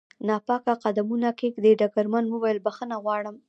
[0.27, 3.35] ناپاک قدمونه کېږدي، ډګرمن وویل: بخښنه غواړم.